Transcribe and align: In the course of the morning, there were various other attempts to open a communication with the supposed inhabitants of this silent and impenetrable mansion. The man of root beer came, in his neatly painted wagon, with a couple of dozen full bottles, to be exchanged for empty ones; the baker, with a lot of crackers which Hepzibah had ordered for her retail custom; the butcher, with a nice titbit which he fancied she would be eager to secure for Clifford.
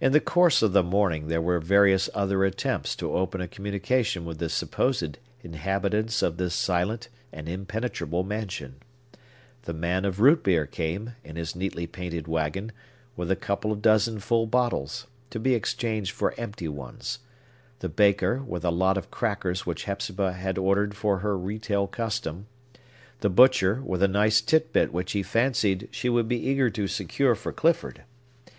In 0.00 0.12
the 0.12 0.20
course 0.22 0.62
of 0.62 0.72
the 0.72 0.82
morning, 0.82 1.26
there 1.28 1.42
were 1.42 1.60
various 1.60 2.08
other 2.14 2.44
attempts 2.46 2.96
to 2.96 3.14
open 3.14 3.42
a 3.42 3.46
communication 3.46 4.24
with 4.24 4.38
the 4.38 4.48
supposed 4.48 5.18
inhabitants 5.42 6.22
of 6.22 6.38
this 6.38 6.54
silent 6.54 7.10
and 7.30 7.46
impenetrable 7.46 8.24
mansion. 8.24 8.76
The 9.64 9.74
man 9.74 10.06
of 10.06 10.18
root 10.18 10.42
beer 10.44 10.64
came, 10.64 11.16
in 11.22 11.36
his 11.36 11.54
neatly 11.54 11.86
painted 11.86 12.26
wagon, 12.26 12.72
with 13.16 13.30
a 13.30 13.36
couple 13.36 13.70
of 13.70 13.82
dozen 13.82 14.18
full 14.18 14.46
bottles, 14.46 15.06
to 15.28 15.38
be 15.38 15.52
exchanged 15.54 16.12
for 16.12 16.34
empty 16.38 16.66
ones; 16.66 17.18
the 17.80 17.90
baker, 17.90 18.42
with 18.42 18.64
a 18.64 18.70
lot 18.70 18.96
of 18.96 19.10
crackers 19.10 19.66
which 19.66 19.84
Hepzibah 19.84 20.32
had 20.32 20.56
ordered 20.56 20.96
for 20.96 21.18
her 21.18 21.36
retail 21.36 21.86
custom; 21.86 22.46
the 23.20 23.28
butcher, 23.28 23.82
with 23.84 24.02
a 24.02 24.08
nice 24.08 24.40
titbit 24.40 24.90
which 24.90 25.12
he 25.12 25.22
fancied 25.22 25.88
she 25.90 26.08
would 26.08 26.28
be 26.28 26.40
eager 26.48 26.70
to 26.70 26.88
secure 26.88 27.34
for 27.34 27.52
Clifford. 27.52 28.04